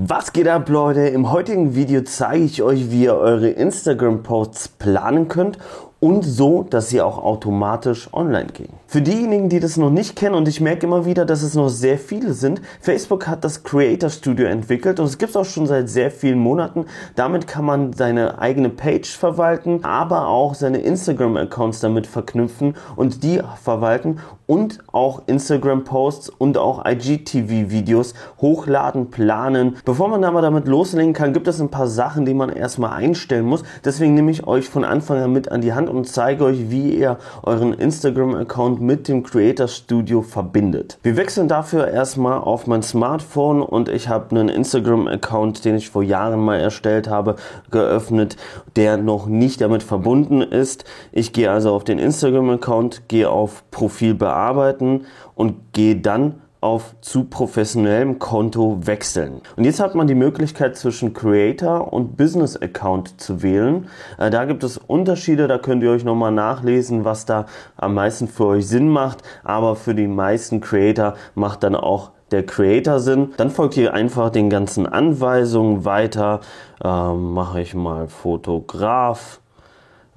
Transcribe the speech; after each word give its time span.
Was 0.00 0.32
geht 0.32 0.46
ab 0.46 0.68
Leute? 0.68 1.08
Im 1.08 1.32
heutigen 1.32 1.74
Video 1.74 2.02
zeige 2.02 2.44
ich 2.44 2.62
euch, 2.62 2.92
wie 2.92 3.02
ihr 3.02 3.16
eure 3.16 3.48
Instagram 3.48 4.22
Posts 4.22 4.68
planen 4.68 5.26
könnt 5.26 5.58
und 6.00 6.22
so, 6.22 6.62
dass 6.62 6.90
sie 6.90 7.00
auch 7.00 7.18
automatisch 7.18 8.08
online 8.12 8.52
gehen. 8.52 8.72
Für 8.86 9.02
diejenigen, 9.02 9.48
die 9.48 9.58
das 9.58 9.76
noch 9.76 9.90
nicht 9.90 10.14
kennen 10.14 10.36
und 10.36 10.46
ich 10.46 10.60
merke 10.60 10.86
immer 10.86 11.04
wieder, 11.04 11.24
dass 11.24 11.42
es 11.42 11.54
noch 11.54 11.68
sehr 11.68 11.98
viele 11.98 12.34
sind, 12.34 12.62
Facebook 12.80 13.26
hat 13.26 13.42
das 13.44 13.64
Creator 13.64 14.08
Studio 14.08 14.46
entwickelt 14.46 15.00
und 15.00 15.06
es 15.06 15.18
gibt 15.18 15.30
es 15.30 15.36
auch 15.36 15.44
schon 15.44 15.66
seit 15.66 15.88
sehr 15.88 16.10
vielen 16.10 16.38
Monaten. 16.38 16.86
Damit 17.16 17.48
kann 17.48 17.64
man 17.64 17.92
seine 17.92 18.38
eigene 18.38 18.68
Page 18.68 19.08
verwalten, 19.08 19.84
aber 19.84 20.28
auch 20.28 20.54
seine 20.54 20.78
Instagram 20.78 21.36
Accounts 21.36 21.80
damit 21.80 22.06
verknüpfen 22.06 22.74
und 22.94 23.24
die 23.24 23.40
verwalten 23.62 24.20
und 24.46 24.78
auch 24.92 25.22
Instagram 25.26 25.84
Posts 25.84 26.30
und 26.30 26.56
auch 26.56 26.86
IGTV 26.86 27.70
Videos 27.70 28.14
hochladen, 28.40 29.10
planen. 29.10 29.76
Bevor 29.84 30.08
man 30.08 30.24
aber 30.24 30.40
damit 30.40 30.66
loslegen 30.66 31.12
kann, 31.12 31.34
gibt 31.34 31.48
es 31.48 31.60
ein 31.60 31.70
paar 31.70 31.86
Sachen, 31.86 32.24
die 32.24 32.34
man 32.34 32.48
erstmal 32.48 32.92
einstellen 32.92 33.44
muss. 33.44 33.62
Deswegen 33.84 34.14
nehme 34.14 34.30
ich 34.30 34.46
euch 34.46 34.68
von 34.68 34.84
Anfang 34.84 35.18
an 35.18 35.32
mit 35.32 35.52
an 35.52 35.60
die 35.60 35.74
Hand 35.74 35.87
und 35.88 36.08
zeige 36.08 36.44
euch, 36.44 36.70
wie 36.70 36.94
ihr 36.96 37.18
euren 37.42 37.72
Instagram-Account 37.72 38.80
mit 38.80 39.08
dem 39.08 39.22
Creator 39.22 39.68
Studio 39.68 40.22
verbindet. 40.22 40.98
Wir 41.02 41.16
wechseln 41.16 41.48
dafür 41.48 41.88
erstmal 41.88 42.38
auf 42.38 42.66
mein 42.66 42.82
Smartphone 42.82 43.62
und 43.62 43.88
ich 43.88 44.08
habe 44.08 44.30
einen 44.30 44.48
Instagram-Account, 44.48 45.64
den 45.64 45.76
ich 45.76 45.90
vor 45.90 46.02
Jahren 46.02 46.40
mal 46.40 46.58
erstellt 46.58 47.08
habe, 47.08 47.36
geöffnet, 47.70 48.36
der 48.76 48.96
noch 48.96 49.26
nicht 49.26 49.60
damit 49.60 49.82
verbunden 49.82 50.42
ist. 50.42 50.84
Ich 51.12 51.32
gehe 51.32 51.50
also 51.50 51.72
auf 51.72 51.84
den 51.84 51.98
Instagram-Account, 51.98 53.08
gehe 53.08 53.30
auf 53.30 53.64
Profil 53.70 54.14
bearbeiten 54.14 55.06
und 55.34 55.72
gehe 55.72 55.96
dann 55.96 56.42
auf 56.60 56.96
zu 57.00 57.24
professionellem 57.24 58.18
Konto 58.18 58.78
wechseln. 58.80 59.40
Und 59.56 59.64
jetzt 59.64 59.80
hat 59.80 59.94
man 59.94 60.06
die 60.06 60.14
Möglichkeit 60.14 60.76
zwischen 60.76 61.14
Creator 61.14 61.92
und 61.92 62.16
Business 62.16 62.56
Account 62.56 63.20
zu 63.20 63.42
wählen. 63.42 63.88
Äh, 64.18 64.30
da 64.30 64.44
gibt 64.44 64.64
es 64.64 64.78
Unterschiede, 64.78 65.46
da 65.46 65.58
könnt 65.58 65.82
ihr 65.82 65.90
euch 65.90 66.04
nochmal 66.04 66.32
nachlesen, 66.32 67.04
was 67.04 67.26
da 67.26 67.46
am 67.76 67.94
meisten 67.94 68.26
für 68.26 68.46
euch 68.46 68.66
Sinn 68.66 68.88
macht. 68.88 69.22
Aber 69.44 69.76
für 69.76 69.94
die 69.94 70.08
meisten 70.08 70.60
Creator 70.60 71.14
macht 71.34 71.62
dann 71.62 71.76
auch 71.76 72.10
der 72.30 72.44
Creator 72.44 73.00
Sinn. 73.00 73.32
Dann 73.36 73.50
folgt 73.50 73.76
ihr 73.76 73.94
einfach 73.94 74.30
den 74.30 74.50
ganzen 74.50 74.86
Anweisungen 74.86 75.84
weiter. 75.84 76.40
Ähm, 76.84 77.32
mache 77.32 77.60
ich 77.60 77.74
mal 77.74 78.08
Fotograf, 78.08 79.40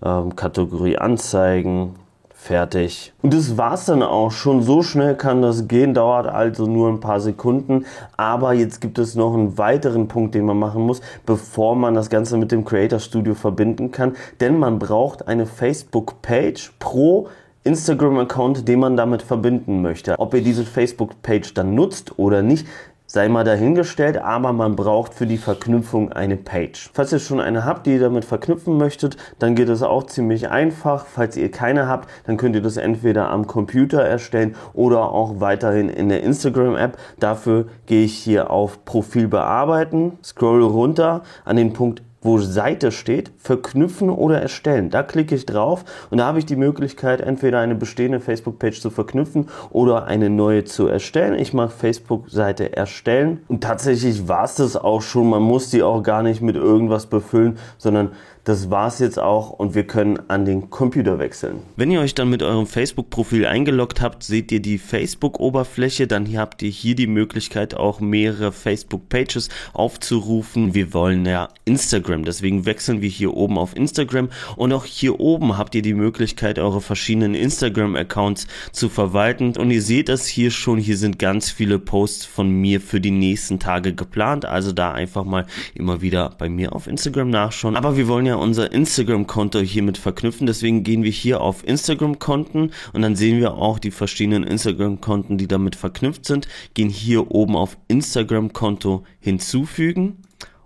ähm, 0.04 0.36
Kategorie 0.36 0.98
Anzeigen, 0.98 1.96
fertig. 2.42 3.14
Und 3.22 3.36
das 3.36 3.56
war's 3.56 3.86
dann 3.86 4.02
auch 4.02 4.32
schon. 4.32 4.64
So 4.64 4.82
schnell 4.82 5.16
kann 5.16 5.44
das 5.44 5.68
gehen, 5.68 5.94
dauert 5.94 6.26
also 6.26 6.66
nur 6.66 6.90
ein 6.90 7.00
paar 7.00 7.20
Sekunden. 7.20 7.86
Aber 8.18 8.54
jetzt 8.54 8.82
gibt 8.82 8.98
es 8.98 9.14
noch 9.14 9.36
einen 9.36 9.60
weiteren 9.60 10.08
Punkt, 10.08 10.34
den 10.34 10.46
man 10.46 10.58
machen 10.58 10.82
muss, 10.82 11.02
bevor 11.26 11.76
man 11.76 11.94
das 11.94 12.10
Ganze 12.10 12.38
mit 12.38 12.52
dem 12.52 12.66
Creator 12.66 13.00
Studio 13.00 13.36
verbinden 13.36 13.92
kann. 13.92 14.16
Denn 14.40 14.58
man 14.58 14.80
braucht 14.80 15.28
eine 15.28 15.46
Facebook-Page 15.46 16.74
pro 16.80 17.28
Instagram-Account, 17.64 18.68
den 18.68 18.80
man 18.80 18.98
damit 18.98 19.22
verbinden 19.22 19.84
möchte. 19.84 20.18
Ob 20.18 20.34
ihr 20.34 20.42
diese 20.42 20.66
Facebook-Page 20.66 21.54
dann 21.54 21.76
nutzt 21.76 22.18
oder 22.18 22.42
nicht, 22.42 22.66
sei 23.12 23.28
mal 23.28 23.44
dahingestellt, 23.44 24.18
aber 24.18 24.54
man 24.54 24.78
braucht 24.78 25.14
für 25.14 25.28
die 25.28 25.38
Verknüpfung 25.38 26.14
eine 26.14 26.38
Page. 26.38 26.92
Falls 26.94 27.12
ihr 27.12 27.20
schon 27.20 27.42
eine 27.42 27.66
habt, 27.66 27.86
die 27.86 27.96
ihr 27.96 28.00
damit 28.00 28.24
verknüpfen 28.24 28.78
möchtet, 28.78 29.18
dann 29.38 29.54
geht 29.54 29.68
es 29.68 29.84
auch 29.84 30.06
ziemlich 30.06 30.50
einfach. 30.50 31.06
Falls 31.08 31.36
ihr 31.36 31.52
keine 31.52 31.90
habt, 31.90 32.10
dann 32.26 32.38
könnt 32.38 32.56
ihr 32.56 32.62
das 32.62 32.78
entweder 32.78 33.30
am 33.30 33.48
Computer 33.48 34.02
erstellen 34.02 34.56
oder 34.74 35.12
auch 35.12 35.42
weiterhin 35.42 35.90
in 35.90 36.08
der 36.08 36.24
Instagram 36.24 36.78
App. 36.78 36.98
Dafür 37.20 37.66
gehe 37.86 38.06
ich 38.06 38.14
hier 38.14 38.50
auf 38.50 38.86
Profil 38.86 39.28
bearbeiten, 39.28 40.18
scroll 40.24 40.64
runter 40.64 41.24
an 41.44 41.58
den 41.58 41.74
Punkt 41.74 42.04
wo 42.22 42.38
Seite 42.38 42.92
steht, 42.92 43.32
verknüpfen 43.38 44.10
oder 44.10 44.42
erstellen. 44.42 44.90
Da 44.90 45.04
klicke 45.04 45.36
ich 45.36 45.46
drauf 45.46 45.84
und 46.10 46.20
da 46.20 46.26
habe 46.26 46.40
ich 46.40 46.46
die 46.46 46.56
Möglichkeit, 46.56 47.22
entweder 47.22 47.60
eine 47.60 47.76
bestehende 47.76 48.20
Facebook-Page 48.20 48.80
zu 48.80 48.90
verknüpfen 48.90 49.50
oder 49.72 50.06
eine 50.06 50.30
neue 50.30 50.64
zu 50.64 50.88
erstellen. 50.88 51.38
Ich 51.38 51.54
mache 51.54 51.72
Facebook-Seite 51.72 52.76
erstellen 52.76 53.42
und 53.48 53.64
tatsächlich 53.64 54.28
war 54.28 54.46
es 54.46 54.56
das 54.56 54.76
auch 54.76 55.02
schon. 55.02 55.30
Man 55.30 55.42
muss 55.42 55.70
die 55.70 55.84
auch 55.84 56.04
gar 56.04 56.24
nicht 56.24 56.42
mit 56.42 56.56
irgendwas 56.56 57.08
befüllen, 57.08 57.58
sondern 57.78 58.12
das 58.44 58.72
war's 58.72 58.98
jetzt 58.98 59.20
auch 59.20 59.52
und 59.52 59.76
wir 59.76 59.86
können 59.86 60.20
an 60.28 60.46
den 60.46 60.72
Computer 60.72 61.20
wechseln. 61.20 61.60
Wenn 61.76 61.92
ihr 61.92 62.00
euch 62.00 62.16
dann 62.16 62.30
mit 62.30 62.42
eurem 62.42 62.66
Facebook-Profil 62.66 63.46
eingeloggt 63.46 64.02
habt, 64.02 64.24
seht 64.24 64.52
ihr 64.52 64.62
die 64.62 64.80
Facebook-Oberfläche. 64.80 66.08
Dann 66.08 66.26
habt 66.36 66.64
ihr 66.64 66.72
hier 66.72 66.96
die 66.96 67.06
Möglichkeit, 67.06 67.76
auch 67.76 68.00
mehrere 68.00 68.52
Facebook-Pages 68.52 69.50
aufzurufen. 69.74 70.74
Wir 70.74 70.92
wollen 70.94 71.26
ja 71.26 71.50
Instagram, 71.66 72.11
deswegen 72.18 72.66
wechseln 72.66 73.02
wir 73.02 73.10
hier 73.10 73.36
oben 73.36 73.60
auf 73.60 73.76
Instagram. 73.76 74.30
Und 74.56 74.74
auch 74.74 74.86
hier 74.86 75.20
oben 75.20 75.58
habt 75.58 75.76
ihr 75.76 75.84
die 75.84 75.94
Möglichkeit, 75.94 76.58
eure 76.58 76.82
verschiedenen 76.82 77.36
Instagram-Accounts 77.36 78.48
zu 78.72 78.90
verwalten. 78.90 79.56
Und 79.56 79.70
ihr 79.70 79.84
seht 79.84 80.10
das 80.10 80.26
hier 80.26 80.50
schon, 80.50 80.80
hier 80.80 80.98
sind 80.98 81.20
ganz 81.20 81.52
viele 81.52 81.78
Posts 81.78 82.26
von 82.26 82.50
mir 82.50 82.82
für 82.82 83.00
die 83.00 83.12
nächsten 83.12 83.60
Tage 83.60 83.94
geplant. 83.94 84.46
Also 84.46 84.72
da 84.72 84.92
einfach 84.92 85.26
mal 85.26 85.46
immer 85.76 86.02
wieder 86.02 86.34
bei 86.40 86.50
mir 86.50 86.74
auf 86.74 86.88
Instagram 86.88 87.30
nachschauen. 87.30 87.76
Aber 87.76 87.98
wir 87.98 88.08
wollen 88.08 88.26
ja 88.26 88.32
ja 88.32 88.38
unser 88.38 88.72
Instagram-Konto 88.72 89.60
hiermit 89.60 89.98
verknüpfen. 89.98 90.48
Deswegen 90.48 90.84
gehen 90.84 91.04
wir 91.04 91.12
hier 91.12 91.42
auf 91.42 91.68
Instagram-Konten 91.68 92.72
und 92.94 93.02
dann 93.02 93.16
sehen 93.16 93.40
wir 93.40 93.54
auch 93.54 93.78
die 93.78 93.92
verschiedenen 93.92 94.44
Instagram-Konten, 94.44 95.38
die 95.38 95.48
damit 95.48 95.76
verknüpft 95.76 96.26
sind. 96.26 96.48
Gehen 96.74 96.90
hier 96.90 97.32
oben 97.32 97.56
auf 97.56 97.78
Instagram-Konto 97.88 99.04
hinzufügen. 99.20 100.18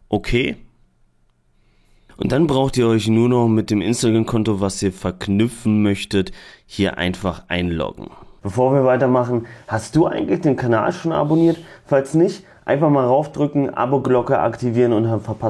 Okay. 0.08 0.65
Und 2.18 2.32
dann 2.32 2.48
braucht 2.48 2.78
ihr 2.78 2.88
euch 2.88 3.08
nur 3.08 3.30
noch 3.30 3.48
mit 3.48 3.70
dem 3.70 3.82
Instagram-Konto, 3.82 4.62
was 4.62 4.82
ihr 4.82 4.94
verknüpfen 4.94 5.84
möchtet, 5.84 6.32
hier 6.66 6.98
einfach 6.98 7.44
einloggen. 7.48 8.08
Bevor 8.42 8.74
wir 8.74 8.86
weitermachen, 8.86 9.48
hast 9.68 9.96
du 9.96 10.06
eigentlich 10.06 10.42
den 10.42 10.56
Kanal 10.56 10.94
schon 10.94 11.12
abonniert? 11.12 11.58
Falls 11.86 12.14
nicht, 12.14 12.44
Einfach 12.68 12.90
mal 12.90 13.06
raufdrücken, 13.06 13.72
Abo-Glocke 13.72 14.40
aktivieren 14.40 14.92
und 14.92 15.08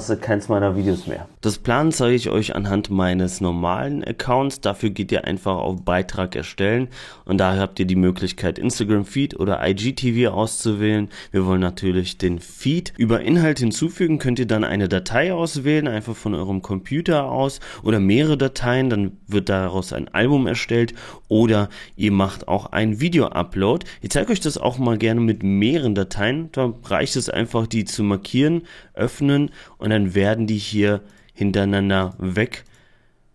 ihr 0.09 0.17
keins 0.17 0.49
meiner 0.49 0.75
Videos 0.75 1.07
mehr. 1.07 1.29
Das 1.39 1.57
Plan 1.59 1.93
zeige 1.93 2.15
ich 2.15 2.29
euch 2.29 2.57
anhand 2.57 2.89
meines 2.89 3.39
normalen 3.39 4.03
Accounts. 4.03 4.59
Dafür 4.59 4.89
geht 4.89 5.13
ihr 5.13 5.23
einfach 5.23 5.55
auf 5.55 5.81
Beitrag 5.85 6.35
erstellen 6.35 6.89
und 7.23 7.37
da 7.37 7.55
habt 7.55 7.79
ihr 7.79 7.85
die 7.85 7.95
Möglichkeit 7.95 8.59
Instagram 8.59 9.05
Feed 9.05 9.39
oder 9.39 9.65
IGTV 9.65 10.29
auszuwählen. 10.33 11.07
Wir 11.31 11.45
wollen 11.45 11.61
natürlich 11.61 12.17
den 12.17 12.39
Feed. 12.39 12.91
Über 12.97 13.21
Inhalt 13.21 13.59
hinzufügen 13.59 14.19
könnt 14.19 14.39
ihr 14.39 14.47
dann 14.47 14.65
eine 14.65 14.89
Datei 14.89 15.31
auswählen, 15.33 15.87
einfach 15.87 16.17
von 16.17 16.35
eurem 16.35 16.61
Computer 16.61 17.31
aus 17.31 17.61
oder 17.81 18.01
mehrere 18.01 18.37
Dateien, 18.37 18.89
dann 18.89 19.11
wird 19.25 19.47
daraus 19.47 19.93
ein 19.93 20.13
Album 20.13 20.47
erstellt 20.47 20.93
oder 21.29 21.69
ihr 21.95 22.11
macht 22.11 22.49
auch 22.49 22.73
ein 22.73 22.99
Video-Upload. 22.99 23.85
Ich 24.01 24.09
zeige 24.09 24.33
euch 24.33 24.41
das 24.41 24.57
auch 24.57 24.79
mal 24.79 24.97
gerne 24.97 25.21
mit 25.21 25.43
mehreren 25.43 25.95
Dateien. 25.95 26.49
Da 26.51 26.73
reicht 27.05 27.17
es 27.17 27.29
einfach, 27.29 27.67
die 27.67 27.85
zu 27.85 28.01
markieren, 28.01 28.63
öffnen 28.95 29.51
und 29.77 29.91
dann 29.91 30.15
werden 30.15 30.47
die 30.47 30.57
hier 30.57 31.01
hintereinander 31.35 32.15
weg 32.17 32.63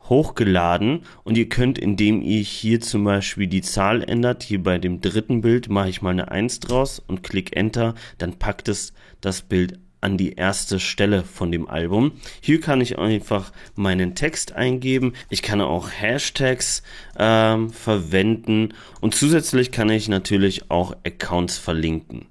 hochgeladen 0.09 1.03
und 1.23 1.39
ihr 1.39 1.49
könnt, 1.49 1.79
indem 1.79 2.21
ihr 2.21 2.41
hier 2.41 2.81
zum 2.81 3.05
Beispiel 3.05 3.47
die 3.47 3.61
Zahl 3.63 4.03
ändert, 4.03 4.43
hier 4.43 4.61
bei 4.61 4.79
dem 4.79 5.01
dritten 5.01 5.41
Bild 5.41 5.69
mache 5.69 5.89
ich 5.89 6.03
mal 6.03 6.11
eine 6.11 6.33
1 6.33 6.59
draus 6.59 6.99
und 6.99 7.23
klick 7.23 7.55
Enter, 7.55 7.95
dann 8.19 8.41
packt 8.41 8.67
es 8.69 8.93
das 9.21 9.43
Bild 9.43 9.79
an 10.01 10.17
die 10.17 10.33
erste 10.33 10.81
Stelle 10.81 11.23
von 11.23 11.53
dem 11.53 11.69
Album. 11.69 12.11
Hier 12.41 12.61
kann 12.61 12.81
ich 12.81 12.99
einfach 12.99 13.53
meinen 13.77 14.17
Text 14.17 14.51
eingeben. 14.51 15.13
Ich 15.29 15.43
kann 15.43 15.61
auch 15.61 15.91
Hashtags 15.93 16.83
ähm, 17.17 17.71
verwenden 17.71 18.75
und 19.01 19.15
zusätzlich 19.15 19.71
kann 19.71 19.91
ich 19.91 20.09
natürlich 20.09 20.73
auch 20.73 20.97
Accounts 21.05 21.57
verlinken. 21.59 22.27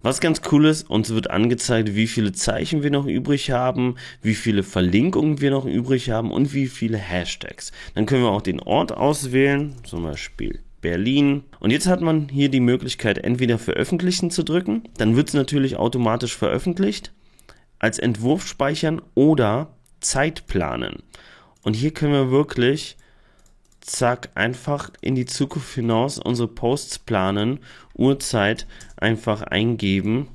Was 0.00 0.20
ganz 0.20 0.42
cool 0.52 0.66
ist, 0.66 0.88
uns 0.88 1.10
wird 1.10 1.30
angezeigt, 1.30 1.96
wie 1.96 2.06
viele 2.06 2.30
Zeichen 2.32 2.84
wir 2.84 2.90
noch 2.90 3.06
übrig 3.06 3.50
haben, 3.50 3.96
wie 4.22 4.36
viele 4.36 4.62
Verlinkungen 4.62 5.40
wir 5.40 5.50
noch 5.50 5.64
übrig 5.64 6.10
haben 6.10 6.30
und 6.30 6.54
wie 6.54 6.68
viele 6.68 6.98
Hashtags. 6.98 7.72
Dann 7.94 8.06
können 8.06 8.22
wir 8.22 8.30
auch 8.30 8.42
den 8.42 8.60
Ort 8.60 8.92
auswählen, 8.92 9.74
zum 9.82 10.04
Beispiel 10.04 10.60
Berlin. 10.80 11.42
Und 11.58 11.72
jetzt 11.72 11.88
hat 11.88 12.00
man 12.00 12.28
hier 12.28 12.48
die 12.48 12.60
Möglichkeit, 12.60 13.18
entweder 13.18 13.58
veröffentlichen 13.58 14.30
zu 14.30 14.44
drücken, 14.44 14.84
dann 14.98 15.16
wird 15.16 15.28
es 15.28 15.34
natürlich 15.34 15.76
automatisch 15.76 16.36
veröffentlicht, 16.36 17.12
als 17.80 17.98
Entwurf 17.98 18.46
speichern 18.46 19.02
oder 19.14 19.74
Zeit 20.00 20.46
planen. 20.46 21.02
Und 21.62 21.74
hier 21.74 21.90
können 21.90 22.12
wir 22.12 22.30
wirklich 22.30 22.96
zack, 23.88 24.30
einfach 24.34 24.90
in 25.00 25.14
die 25.14 25.26
Zukunft 25.26 25.74
hinaus 25.74 26.18
unsere 26.18 26.48
Posts 26.48 27.00
planen, 27.00 27.60
Uhrzeit 27.96 28.66
einfach 28.96 29.42
eingeben 29.42 30.28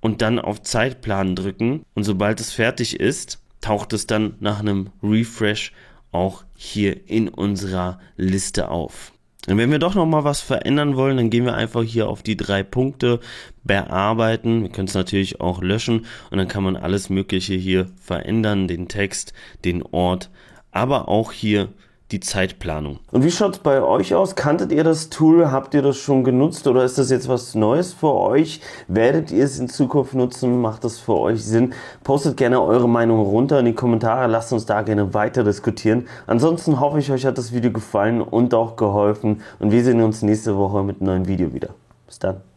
und 0.00 0.22
dann 0.22 0.38
auf 0.38 0.62
Zeitplan 0.62 1.36
drücken. 1.36 1.84
Und 1.94 2.04
sobald 2.04 2.40
es 2.40 2.52
fertig 2.52 3.00
ist, 3.00 3.40
taucht 3.60 3.92
es 3.92 4.06
dann 4.06 4.34
nach 4.40 4.60
einem 4.60 4.90
Refresh 5.02 5.72
auch 6.12 6.44
hier 6.54 7.08
in 7.08 7.28
unserer 7.28 7.98
Liste 8.16 8.70
auf. 8.70 9.12
Und 9.46 9.56
wenn 9.56 9.70
wir 9.70 9.78
doch 9.78 9.94
nochmal 9.94 10.24
was 10.24 10.40
verändern 10.40 10.96
wollen, 10.96 11.16
dann 11.16 11.30
gehen 11.30 11.46
wir 11.46 11.54
einfach 11.54 11.82
hier 11.82 12.08
auf 12.08 12.22
die 12.22 12.36
drei 12.36 12.62
Punkte 12.62 13.20
bearbeiten. 13.64 14.62
Wir 14.62 14.68
können 14.68 14.88
es 14.88 14.94
natürlich 14.94 15.40
auch 15.40 15.62
löschen 15.62 16.06
und 16.30 16.38
dann 16.38 16.48
kann 16.48 16.64
man 16.64 16.76
alles 16.76 17.08
Mögliche 17.08 17.54
hier 17.54 17.88
verändern, 18.00 18.68
den 18.68 18.88
Text, 18.88 19.32
den 19.64 19.82
Ort, 19.82 20.30
aber 20.70 21.08
auch 21.08 21.32
hier 21.32 21.68
die 22.10 22.20
Zeitplanung. 22.20 22.98
Und 23.10 23.24
wie 23.24 23.30
schaut 23.30 23.54
es 23.54 23.58
bei 23.58 23.82
euch 23.82 24.14
aus? 24.14 24.34
Kanntet 24.34 24.72
ihr 24.72 24.84
das 24.84 25.10
Tool? 25.10 25.50
Habt 25.50 25.74
ihr 25.74 25.82
das 25.82 25.98
schon 25.98 26.24
genutzt 26.24 26.66
oder 26.66 26.84
ist 26.84 26.96
das 26.98 27.10
jetzt 27.10 27.28
was 27.28 27.54
Neues 27.54 27.92
für 27.92 28.14
euch? 28.14 28.60
Werdet 28.86 29.30
ihr 29.30 29.44
es 29.44 29.58
in 29.58 29.68
Zukunft 29.68 30.14
nutzen? 30.14 30.60
Macht 30.60 30.84
das 30.84 30.98
für 30.98 31.14
euch 31.14 31.44
Sinn? 31.44 31.74
Postet 32.04 32.36
gerne 32.36 32.62
eure 32.62 32.88
Meinung 32.88 33.20
runter 33.20 33.60
in 33.60 33.66
die 33.66 33.74
Kommentare. 33.74 34.26
Lasst 34.26 34.52
uns 34.52 34.64
da 34.64 34.82
gerne 34.82 35.12
weiter 35.12 35.44
diskutieren. 35.44 36.08
Ansonsten 36.26 36.80
hoffe 36.80 36.98
ich, 36.98 37.10
euch 37.10 37.26
hat 37.26 37.36
das 37.36 37.52
Video 37.52 37.70
gefallen 37.70 38.22
und 38.22 38.54
auch 38.54 38.76
geholfen 38.76 39.42
und 39.58 39.70
wir 39.70 39.84
sehen 39.84 40.02
uns 40.02 40.22
nächste 40.22 40.56
Woche 40.56 40.82
mit 40.82 41.00
einem 41.00 41.06
neuen 41.06 41.28
Video 41.28 41.52
wieder. 41.52 41.70
Bis 42.06 42.18
dann. 42.18 42.47